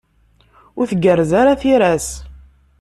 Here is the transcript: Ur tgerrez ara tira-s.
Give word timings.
Ur 0.79 0.85
tgerrez 0.91 1.31
ara 1.41 1.61
tira-s. 1.61 2.07